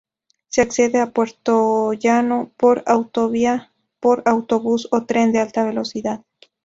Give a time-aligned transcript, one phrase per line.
[0.47, 6.23] Se accede a Puertollano por Autovía, por autobús o tren de alta velocidad.